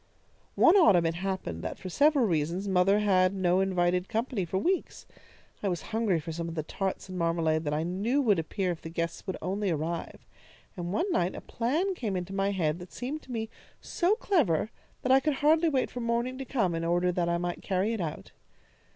"One 0.55 0.75
autumn 0.77 1.05
it 1.05 1.13
happened 1.13 1.61
that 1.61 1.77
for 1.77 1.87
several 1.87 2.25
reasons 2.25 2.67
mother 2.67 2.97
had 3.01 3.33
had 3.33 3.33
no 3.35 3.59
invited 3.59 4.09
company 4.09 4.45
for 4.45 4.57
weeks. 4.57 5.05
I 5.61 5.69
was 5.69 5.83
hungry 5.93 6.19
for 6.19 6.31
some 6.31 6.49
of 6.49 6.55
the 6.55 6.63
tarts 6.63 7.07
and 7.07 7.19
marmalade 7.19 7.65
that 7.65 7.73
I 7.75 7.83
knew 7.83 8.19
would 8.19 8.39
appear 8.39 8.71
if 8.71 8.81
the 8.81 8.89
guests 8.89 9.27
would 9.27 9.37
only 9.43 9.69
arrive, 9.69 10.25
and 10.75 10.91
one 10.91 11.11
night 11.11 11.35
a 11.35 11.41
plan 11.41 11.93
came 11.93 12.15
into 12.15 12.33
my 12.33 12.49
head 12.49 12.79
that 12.79 12.91
seemed 12.91 13.21
to 13.21 13.31
me 13.31 13.51
so 13.79 14.15
clever 14.15 14.71
that 15.03 15.11
I 15.11 15.19
could 15.19 15.33
hardly 15.33 15.69
wait 15.69 15.91
for 15.91 15.99
morning 15.99 16.39
to 16.39 16.45
come, 16.45 16.73
in 16.73 16.83
order 16.83 17.11
that 17.11 17.29
I 17.29 17.37
might 17.37 17.61
carry 17.61 17.93
it 17.93 18.01
out. 18.01 18.31